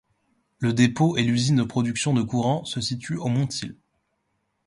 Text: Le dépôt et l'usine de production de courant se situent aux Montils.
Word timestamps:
Le 0.57 0.73
dépôt 0.73 1.15
et 1.15 1.21
l'usine 1.21 1.57
de 1.57 1.63
production 1.63 2.11
de 2.11 2.23
courant 2.23 2.65
se 2.65 2.81
situent 2.81 3.17
aux 3.17 3.27
Montils. 3.27 3.77